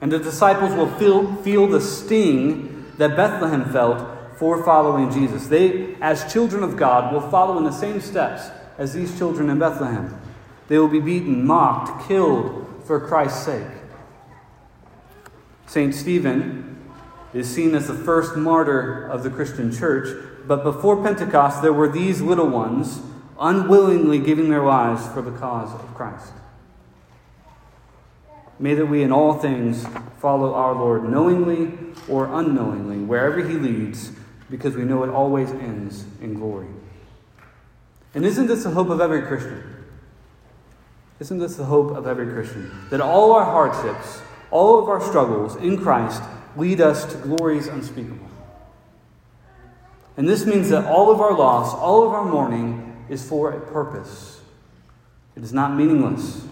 And 0.00 0.10
the 0.10 0.18
disciples 0.18 0.74
will 0.74 0.90
feel, 0.98 1.36
feel 1.36 1.68
the 1.68 1.80
sting 1.80 2.86
that 2.98 3.14
Bethlehem 3.14 3.70
felt 3.70 4.36
for 4.36 4.64
following 4.64 5.12
Jesus. 5.12 5.46
They, 5.46 5.94
as 6.00 6.32
children 6.32 6.64
of 6.64 6.76
God, 6.76 7.14
will 7.14 7.30
follow 7.30 7.56
in 7.56 7.62
the 7.62 7.70
same 7.70 8.00
steps 8.00 8.48
as 8.78 8.94
these 8.94 9.16
children 9.16 9.48
in 9.48 9.60
Bethlehem. 9.60 10.20
They 10.66 10.78
will 10.78 10.88
be 10.88 10.98
beaten, 10.98 11.46
mocked, 11.46 12.08
killed, 12.08 12.64
for 12.88 12.98
Christ's 12.98 13.44
sake. 13.44 13.66
St. 15.66 15.94
Stephen 15.94 16.80
is 17.34 17.46
seen 17.46 17.74
as 17.74 17.86
the 17.86 17.94
first 17.94 18.34
martyr 18.34 19.06
of 19.06 19.22
the 19.22 19.28
Christian 19.28 19.70
church, 19.70 20.08
but 20.46 20.64
before 20.64 21.02
Pentecost, 21.02 21.60
there 21.60 21.74
were 21.74 21.90
these 21.90 22.22
little 22.22 22.48
ones 22.48 23.02
unwillingly 23.38 24.18
giving 24.18 24.48
their 24.48 24.64
lives 24.64 25.06
for 25.08 25.20
the 25.20 25.30
cause 25.32 25.70
of 25.74 25.94
Christ. 25.94 26.32
May 28.58 28.72
that 28.72 28.86
we 28.86 29.02
in 29.02 29.12
all 29.12 29.34
things 29.34 29.86
follow 30.18 30.54
our 30.54 30.74
Lord 30.74 31.04
knowingly 31.08 31.78
or 32.08 32.34
unknowingly, 32.40 33.04
wherever 33.04 33.46
he 33.46 33.54
leads, 33.56 34.12
because 34.48 34.74
we 34.74 34.84
know 34.84 35.04
it 35.04 35.10
always 35.10 35.50
ends 35.50 36.06
in 36.22 36.34
glory. 36.34 36.68
And 38.14 38.24
isn't 38.24 38.46
this 38.46 38.64
the 38.64 38.70
hope 38.70 38.88
of 38.88 39.02
every 39.02 39.20
Christian? 39.20 39.77
Isn't 41.20 41.38
this 41.38 41.56
the 41.56 41.64
hope 41.64 41.96
of 41.96 42.06
every 42.06 42.32
Christian? 42.32 42.70
That 42.90 43.00
all 43.00 43.32
our 43.32 43.44
hardships, 43.44 44.20
all 44.50 44.78
of 44.78 44.88
our 44.88 45.00
struggles 45.00 45.56
in 45.56 45.78
Christ 45.78 46.22
lead 46.56 46.80
us 46.80 47.04
to 47.12 47.18
glories 47.18 47.66
unspeakable. 47.66 48.28
And 50.16 50.28
this 50.28 50.46
means 50.46 50.70
that 50.70 50.84
all 50.86 51.10
of 51.10 51.20
our 51.20 51.32
loss, 51.32 51.74
all 51.74 52.06
of 52.06 52.12
our 52.12 52.24
mourning 52.24 53.06
is 53.08 53.26
for 53.26 53.52
a 53.52 53.60
purpose. 53.60 54.40
It 55.36 55.42
is 55.42 55.52
not 55.52 55.76
meaningless. 55.76 56.44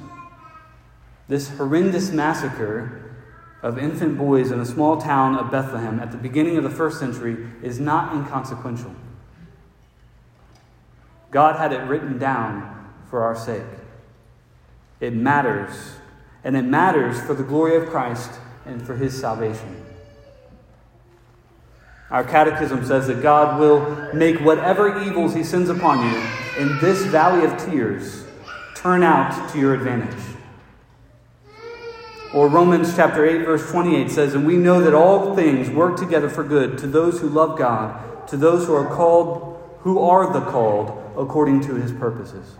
This 1.29 1.49
horrendous 1.51 2.11
massacre 2.11 3.15
of 3.63 3.79
infant 3.79 4.17
boys 4.17 4.53
in 4.53 4.61
a 4.61 4.67
small 4.67 5.01
town 5.01 5.37
of 5.37 5.51
Bethlehem 5.51 5.99
at 5.99 6.13
the 6.13 6.17
beginning 6.17 6.57
of 6.57 6.63
the 6.63 6.71
first 6.71 7.01
century 7.01 7.49
is 7.63 7.81
not 7.81 8.15
inconsequential. 8.15 8.95
God 11.33 11.57
had 11.57 11.73
it 11.73 11.81
written 11.89 12.19
down 12.19 12.93
for 13.11 13.23
our 13.23 13.35
sake. 13.35 13.65
It 15.01 15.15
matters. 15.15 15.97
And 16.45 16.57
it 16.57 16.63
matters 16.63 17.21
for 17.21 17.35
the 17.35 17.43
glory 17.43 17.77
of 17.77 17.89
Christ 17.89 18.31
and 18.65 18.85
for 18.85 18.97
his 18.97 19.19
salvation. 19.19 19.85
Our 22.11 22.23
catechism 22.23 22.85
says 22.85 23.09
that 23.09 23.21
God 23.21 23.59
will 23.59 24.15
make 24.15 24.39
whatever 24.41 25.03
evils 25.03 25.35
he 25.35 25.43
sends 25.43 25.69
upon 25.69 25.99
you 26.09 26.23
in 26.57 26.79
this 26.79 27.03
valley 27.05 27.45
of 27.45 27.59
tears 27.59 28.25
turn 28.77 29.03
out 29.03 29.51
to 29.51 29.59
your 29.59 29.75
advantage. 29.75 30.23
Or 32.33 32.49
Romans 32.49 32.95
chapter 32.95 33.25
8 33.25 33.45
verse 33.45 33.71
28 33.71 34.11
says, 34.11 34.35
"And 34.35 34.47
we 34.47 34.57
know 34.57 34.81
that 34.81 34.95
all 34.95 35.35
things 35.35 35.69
work 35.71 35.97
together 35.97 36.29
for 36.29 36.45
good 36.45 36.79
to 36.79 36.87
those 36.87 37.21
who 37.21 37.29
love 37.29 37.59
God, 37.59 38.29
to 38.29 38.37
those 38.37 38.67
who 38.67 38.75
are 38.75 38.87
called 38.87 39.55
who 39.81 39.99
are 40.01 40.33
the 40.33 40.41
called 40.41 40.93
according 41.17 41.61
to 41.63 41.75
his 41.75 41.93
purposes." 41.93 42.57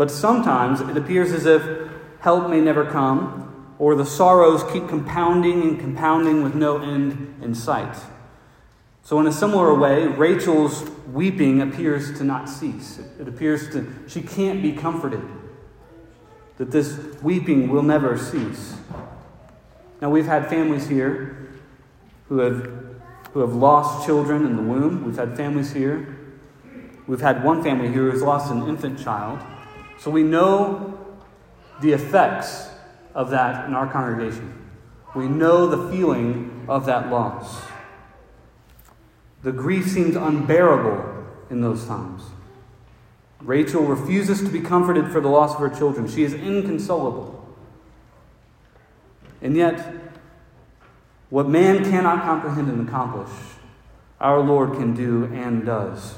But 0.00 0.10
sometimes 0.10 0.80
it 0.80 0.96
appears 0.96 1.30
as 1.30 1.44
if 1.44 1.62
help 2.20 2.48
may 2.48 2.58
never 2.58 2.86
come, 2.86 3.74
or 3.78 3.94
the 3.94 4.06
sorrows 4.06 4.64
keep 4.72 4.88
compounding 4.88 5.60
and 5.60 5.78
compounding 5.78 6.42
with 6.42 6.54
no 6.54 6.78
end 6.78 7.38
in 7.42 7.54
sight. 7.54 7.94
So, 9.02 9.20
in 9.20 9.26
a 9.26 9.32
similar 9.32 9.74
way, 9.74 10.06
Rachel's 10.06 10.88
weeping 11.12 11.60
appears 11.60 12.16
to 12.16 12.24
not 12.24 12.48
cease. 12.48 12.98
It 13.18 13.28
appears 13.28 13.70
to, 13.74 13.94
she 14.08 14.22
can't 14.22 14.62
be 14.62 14.72
comforted, 14.72 15.20
that 16.56 16.70
this 16.70 16.98
weeping 17.22 17.68
will 17.68 17.82
never 17.82 18.16
cease. 18.16 18.78
Now, 20.00 20.08
we've 20.08 20.24
had 20.24 20.48
families 20.48 20.88
here 20.88 21.50
who 22.30 22.38
have, 22.38 22.72
who 23.34 23.40
have 23.40 23.52
lost 23.52 24.06
children 24.06 24.46
in 24.46 24.56
the 24.56 24.62
womb. 24.62 25.04
We've 25.04 25.18
had 25.18 25.36
families 25.36 25.74
here. 25.74 26.16
We've 27.06 27.20
had 27.20 27.44
one 27.44 27.62
family 27.62 27.88
here 27.88 28.04
who 28.04 28.12
has 28.12 28.22
lost 28.22 28.50
an 28.50 28.66
infant 28.66 28.98
child. 28.98 29.42
So 30.00 30.10
we 30.10 30.22
know 30.22 30.98
the 31.82 31.92
effects 31.92 32.70
of 33.14 33.28
that 33.30 33.66
in 33.68 33.74
our 33.74 33.86
congregation. 33.86 34.70
We 35.14 35.28
know 35.28 35.66
the 35.66 35.90
feeling 35.94 36.64
of 36.68 36.86
that 36.86 37.10
loss. 37.10 37.60
The 39.42 39.52
grief 39.52 39.86
seems 39.88 40.16
unbearable 40.16 41.26
in 41.50 41.60
those 41.60 41.84
times. 41.84 42.22
Rachel 43.42 43.82
refuses 43.82 44.42
to 44.42 44.48
be 44.48 44.60
comforted 44.60 45.12
for 45.12 45.20
the 45.20 45.28
loss 45.28 45.52
of 45.52 45.60
her 45.60 45.68
children. 45.68 46.08
She 46.08 46.22
is 46.22 46.32
inconsolable. 46.32 47.54
And 49.42 49.54
yet, 49.54 49.94
what 51.28 51.46
man 51.46 51.84
cannot 51.84 52.22
comprehend 52.22 52.70
and 52.70 52.88
accomplish, 52.88 53.30
our 54.18 54.40
Lord 54.40 54.72
can 54.72 54.94
do 54.94 55.26
and 55.26 55.66
does. 55.66 56.14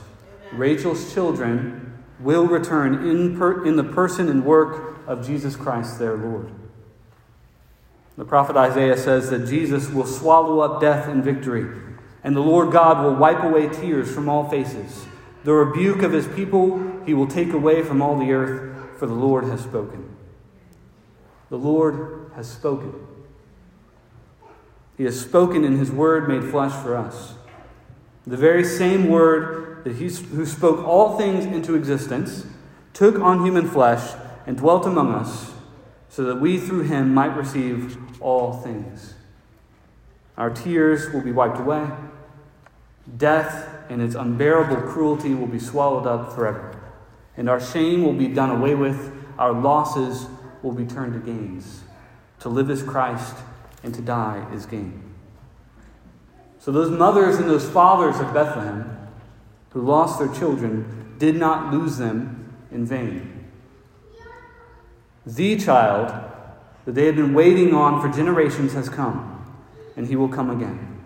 Rachel's 0.53 1.12
children 1.12 1.82
will 2.21 2.47
return 2.47 3.07
in, 3.07 3.37
per, 3.37 3.64
in 3.66 3.76
the 3.76 3.85
person 3.85 4.28
and 4.28 4.45
work 4.45 4.99
of 5.07 5.26
Jesus 5.26 5.57
Christ, 5.57 5.99
their 5.99 6.16
Lord. 6.16 6.50
The 8.16 8.25
prophet 8.25 8.57
Isaiah 8.57 8.97
says 8.97 9.31
that 9.31 9.47
Jesus 9.49 9.88
will 9.88 10.07
swallow 10.07 10.61
up 10.61 10.81
death 10.81 11.09
in 11.09 11.23
victory, 11.23 11.66
and 12.23 12.37
the 12.37 12.40
Lord 12.40 12.73
God 12.73 13.02
will 13.02 13.14
wipe 13.14 13.42
away 13.42 13.69
tears 13.69 14.12
from 14.12 14.28
all 14.28 14.49
faces. 14.49 15.07
The 15.45 15.52
rebuke 15.52 16.02
of 16.02 16.12
his 16.12 16.28
people 16.28 17.02
he 17.04 17.14
will 17.14 17.26
take 17.26 17.52
away 17.52 17.83
from 17.83 18.00
all 18.00 18.16
the 18.16 18.33
earth, 18.33 18.99
for 18.99 19.07
the 19.07 19.14
Lord 19.14 19.45
has 19.45 19.61
spoken. 19.61 20.14
The 21.49 21.59
Lord 21.59 22.31
has 22.35 22.49
spoken. 22.49 22.95
He 24.97 25.04
has 25.04 25.21
spoken 25.21 25.64
in 25.64 25.78
his 25.78 25.90
word 25.90 26.28
made 26.28 26.49
flesh 26.50 26.73
for 26.83 26.97
us. 26.97 27.35
The 28.26 28.37
very 28.37 28.64
same 28.64 29.09
word 29.09 29.85
that 29.85 29.97
he 29.97 30.09
who 30.09 30.47
spoke 30.47 30.87
all 30.87 31.19
things 31.19 31.45
into 31.45 31.75
existence 31.75 32.47
took 32.93 33.19
on 33.19 33.45
human 33.45 33.69
flesh 33.69 34.14
and 34.47 34.57
dwelt 34.57 34.87
among 34.87 35.12
us 35.12 35.52
so 36.09 36.25
that 36.25 36.37
we 36.37 36.59
through 36.59 36.83
him 36.83 37.12
might 37.14 37.37
receive 37.37 37.97
all 38.21 38.52
things. 38.52 39.14
Our 40.37 40.50
tears 40.50 41.12
will 41.12 41.21
be 41.21 41.33
wiped 41.33 41.59
away. 41.59 41.88
Death 43.17 43.69
and 43.88 44.00
its 44.00 44.14
unbearable 44.14 44.88
cruelty 44.88 45.35
will 45.35 45.47
be 45.47 45.59
swallowed 45.59 46.07
up 46.07 46.33
forever. 46.33 46.79
And 47.37 47.49
our 47.49 47.61
shame 47.61 48.05
will 48.05 48.12
be 48.12 48.29
done 48.29 48.50
away 48.50 48.75
with. 48.75 49.12
Our 49.38 49.52
losses 49.52 50.26
will 50.62 50.73
be 50.73 50.85
turned 50.85 51.14
to 51.14 51.19
gains. 51.19 51.83
To 52.41 52.49
live 52.49 52.71
is 52.71 52.83
Christ 52.83 53.37
and 53.83 53.95
to 53.95 54.02
die 54.02 54.47
is 54.52 54.67
gain. 54.67 55.02
So, 56.62 56.71
those 56.71 56.97
mothers 56.97 57.38
and 57.38 57.50
those 57.50 57.69
fathers 57.69 58.21
of 58.21 58.33
Bethlehem 58.33 59.09
who 59.71 59.81
lost 59.83 60.21
their 60.21 60.33
children 60.33 61.16
did 61.19 61.35
not 61.35 61.75
lose 61.75 61.97
them 61.97 62.54
in 62.71 62.87
vain. 62.87 63.49
The 65.26 65.57
child 65.57 66.14
that 66.85 66.95
they 66.95 67.07
had 67.07 67.16
been 67.16 67.35
waiting 67.35 67.75
on 67.75 68.00
for 68.00 68.16
generations 68.16 68.75
has 68.75 68.88
come, 68.88 69.45
and 69.97 70.07
he 70.07 70.14
will 70.14 70.28
come 70.28 70.50
again. 70.50 71.00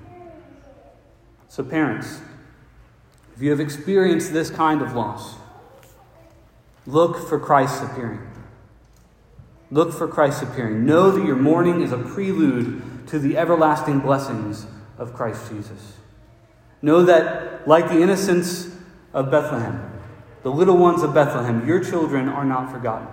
So, 1.48 1.64
parents, 1.64 2.20
if 3.34 3.40
you 3.40 3.48
have 3.48 3.58
experienced 3.58 4.34
this 4.34 4.50
kind 4.50 4.82
of 4.82 4.92
loss, 4.92 5.36
look 6.86 7.16
for 7.26 7.40
Christ's 7.40 7.80
appearing. 7.80 8.20
Look 9.70 9.94
for 9.94 10.06
Christ's 10.06 10.42
appearing. 10.42 10.84
Know 10.84 11.10
that 11.12 11.24
your 11.24 11.36
mourning 11.36 11.80
is 11.80 11.92
a 11.92 11.98
prelude 11.98 13.06
to 13.06 13.18
the 13.18 13.38
everlasting 13.38 14.00
blessings 14.00 14.66
of 14.98 15.14
Christ 15.14 15.50
Jesus. 15.50 15.94
Know 16.82 17.02
that, 17.04 17.66
like 17.66 17.88
the 17.88 18.00
innocents 18.00 18.68
of 19.12 19.30
Bethlehem, 19.30 19.92
the 20.42 20.50
little 20.50 20.76
ones 20.76 21.02
of 21.02 21.14
Bethlehem, 21.14 21.66
your 21.66 21.82
children 21.82 22.28
are 22.28 22.44
not 22.44 22.70
forgotten. 22.70 23.08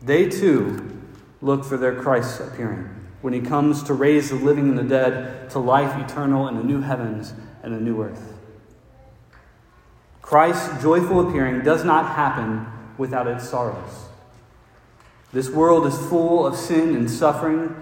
They 0.00 0.28
too 0.28 1.02
look 1.40 1.64
for 1.64 1.76
their 1.76 2.00
Christ's 2.00 2.40
appearing 2.40 2.88
when 3.20 3.32
he 3.32 3.40
comes 3.40 3.82
to 3.84 3.94
raise 3.94 4.30
the 4.30 4.36
living 4.36 4.68
and 4.68 4.78
the 4.78 4.84
dead 4.84 5.50
to 5.50 5.58
life 5.58 5.98
eternal 5.98 6.48
in 6.48 6.56
the 6.56 6.62
new 6.62 6.80
heavens 6.80 7.34
and 7.62 7.74
the 7.74 7.80
new 7.80 8.02
earth. 8.02 8.34
Christ's 10.22 10.82
joyful 10.82 11.28
appearing 11.28 11.62
does 11.62 11.84
not 11.84 12.14
happen 12.14 12.66
without 12.96 13.26
its 13.26 13.48
sorrows. 13.48 14.08
This 15.32 15.50
world 15.50 15.86
is 15.86 15.98
full 16.08 16.46
of 16.46 16.56
sin 16.56 16.94
and 16.94 17.10
suffering, 17.10 17.74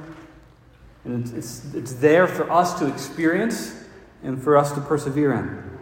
and 1.06 1.24
it's, 1.24 1.32
it's, 1.32 1.74
it's 1.74 1.92
there 1.94 2.26
for 2.26 2.50
us 2.50 2.78
to 2.80 2.86
experience 2.86 3.74
and 4.22 4.42
for 4.42 4.56
us 4.56 4.72
to 4.72 4.80
persevere 4.80 5.32
in. 5.34 5.78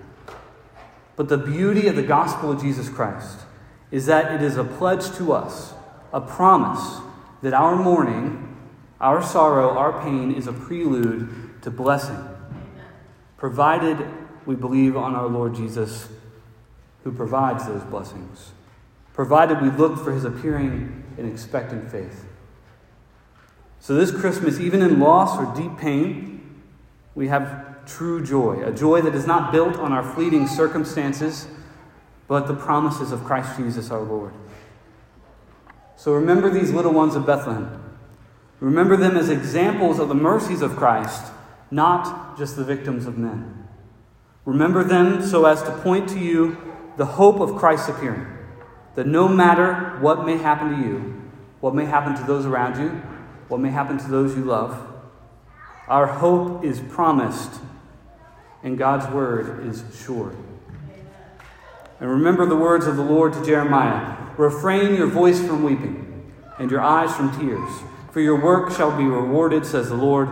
But 1.16 1.28
the 1.28 1.38
beauty 1.38 1.88
of 1.88 1.96
the 1.96 2.02
gospel 2.02 2.52
of 2.52 2.60
Jesus 2.60 2.88
Christ 2.88 3.40
is 3.90 4.06
that 4.06 4.34
it 4.34 4.42
is 4.42 4.56
a 4.56 4.64
pledge 4.64 5.10
to 5.16 5.32
us, 5.32 5.72
a 6.12 6.20
promise 6.20 7.00
that 7.42 7.54
our 7.54 7.74
mourning, 7.74 8.56
our 9.00 9.22
sorrow, 9.22 9.70
our 9.70 10.02
pain 10.02 10.32
is 10.32 10.46
a 10.46 10.52
prelude 10.52 11.62
to 11.62 11.70
blessing, 11.70 12.18
provided 13.38 14.06
we 14.44 14.54
believe 14.54 14.94
on 14.96 15.14
our 15.14 15.26
Lord 15.26 15.54
Jesus, 15.54 16.08
who 17.02 17.12
provides 17.12 17.66
those 17.66 17.82
blessings, 17.84 18.52
provided 19.14 19.62
we 19.62 19.70
look 19.70 20.02
for 20.02 20.12
his 20.12 20.24
appearing 20.24 21.04
in 21.16 21.30
expectant 21.30 21.90
faith. 21.90 22.26
So, 23.84 23.94
this 23.94 24.10
Christmas, 24.10 24.60
even 24.60 24.80
in 24.80 24.98
loss 24.98 25.38
or 25.38 25.54
deep 25.54 25.76
pain, 25.76 26.62
we 27.14 27.28
have 27.28 27.84
true 27.84 28.24
joy, 28.24 28.64
a 28.64 28.72
joy 28.72 29.02
that 29.02 29.14
is 29.14 29.26
not 29.26 29.52
built 29.52 29.76
on 29.76 29.92
our 29.92 30.02
fleeting 30.02 30.46
circumstances, 30.46 31.46
but 32.26 32.46
the 32.46 32.54
promises 32.54 33.12
of 33.12 33.24
Christ 33.24 33.58
Jesus 33.58 33.90
our 33.90 34.00
Lord. 34.00 34.32
So, 35.96 36.14
remember 36.14 36.48
these 36.48 36.70
little 36.70 36.94
ones 36.94 37.14
of 37.14 37.26
Bethlehem. 37.26 37.78
Remember 38.58 38.96
them 38.96 39.18
as 39.18 39.28
examples 39.28 39.98
of 39.98 40.08
the 40.08 40.14
mercies 40.14 40.62
of 40.62 40.76
Christ, 40.76 41.30
not 41.70 42.38
just 42.38 42.56
the 42.56 42.64
victims 42.64 43.04
of 43.04 43.18
men. 43.18 43.68
Remember 44.46 44.82
them 44.82 45.20
so 45.20 45.44
as 45.44 45.62
to 45.62 45.70
point 45.82 46.08
to 46.08 46.18
you 46.18 46.56
the 46.96 47.04
hope 47.04 47.38
of 47.38 47.56
Christ's 47.56 47.90
appearing 47.90 48.28
that 48.94 49.06
no 49.06 49.28
matter 49.28 49.98
what 50.00 50.24
may 50.24 50.38
happen 50.38 50.70
to 50.70 50.88
you, 50.88 51.22
what 51.60 51.74
may 51.74 51.84
happen 51.84 52.14
to 52.14 52.22
those 52.22 52.46
around 52.46 52.80
you, 52.80 53.02
what 53.48 53.60
may 53.60 53.70
happen 53.70 53.98
to 53.98 54.08
those 54.08 54.36
you 54.36 54.44
love, 54.44 54.90
our 55.88 56.06
hope 56.06 56.64
is 56.64 56.80
promised 56.80 57.60
and 58.62 58.78
God's 58.78 59.06
word 59.12 59.66
is 59.66 59.84
sure. 60.04 60.34
And 62.00 62.10
remember 62.10 62.46
the 62.46 62.56
words 62.56 62.86
of 62.86 62.96
the 62.96 63.02
Lord 63.02 63.34
to 63.34 63.44
Jeremiah 63.44 64.16
Refrain 64.36 64.96
your 64.96 65.06
voice 65.06 65.38
from 65.38 65.62
weeping 65.62 66.32
and 66.58 66.70
your 66.70 66.80
eyes 66.80 67.14
from 67.14 67.38
tears, 67.38 67.70
for 68.10 68.20
your 68.20 68.40
work 68.40 68.72
shall 68.72 68.96
be 68.96 69.04
rewarded, 69.04 69.64
says 69.64 69.88
the 69.88 69.94
Lord, 69.94 70.28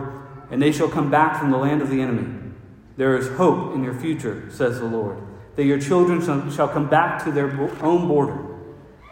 and 0.51 0.61
they 0.61 0.71
shall 0.71 0.89
come 0.89 1.09
back 1.09 1.39
from 1.39 1.51
the 1.51 1.57
land 1.57 1.81
of 1.81 1.89
the 1.89 2.01
enemy. 2.01 2.51
There 2.97 3.17
is 3.17 3.29
hope 3.37 3.73
in 3.75 3.83
your 3.83 3.93
future, 3.93 4.49
says 4.51 4.79
the 4.79 4.85
Lord, 4.85 5.17
that 5.55 5.65
your 5.65 5.79
children 5.79 6.21
shall 6.51 6.67
come 6.67 6.89
back 6.89 7.23
to 7.23 7.31
their 7.31 7.49
own 7.81 8.07
border. 8.07 8.37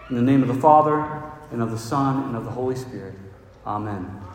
In 0.10 0.16
the 0.16 0.22
name 0.22 0.42
of 0.42 0.48
the 0.48 0.62
Father, 0.62 1.22
and 1.52 1.62
of 1.62 1.72
the 1.72 1.78
Son, 1.78 2.24
and 2.26 2.36
of 2.36 2.46
the 2.46 2.52
Holy 2.52 2.76
Spirit. 2.76 3.16
Amen. 3.66 4.31